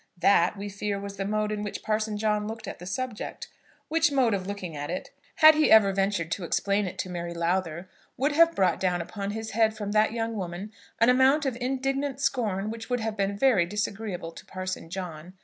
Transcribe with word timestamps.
That, 0.19 0.57
we 0.57 0.67
fear, 0.67 0.99
was 0.99 1.17
the 1.17 1.25
mode 1.25 1.51
in 1.51 1.61
which 1.61 1.83
Parson 1.83 2.17
John 2.17 2.47
looked 2.47 2.67
at 2.67 2.79
the 2.79 2.87
subject, 2.87 3.49
which 3.87 4.11
mode 4.11 4.33
of 4.33 4.47
looking 4.47 4.75
at 4.75 4.89
it, 4.89 5.11
had 5.35 5.53
he 5.53 5.69
ever 5.69 5.93
ventured 5.93 6.31
to 6.31 6.43
explain 6.43 6.87
it 6.87 6.97
to 6.97 7.09
Mary 7.11 7.35
Lowther, 7.35 7.87
would 8.17 8.31
have 8.31 8.55
brought 8.55 8.79
down 8.79 8.99
upon 8.99 9.29
his 9.29 9.51
head 9.51 9.77
from 9.77 9.91
that 9.91 10.11
young 10.11 10.33
woman 10.33 10.71
an 10.99 11.09
amount 11.09 11.45
of 11.45 11.55
indignant 11.61 12.19
scorn 12.19 12.71
which 12.71 12.89
would 12.89 12.99
have 12.99 13.15
been 13.15 13.37
very 13.37 13.67
disagreeable 13.67 14.31
to 14.31 14.43
Parson 14.47 14.89
John. 14.89 15.33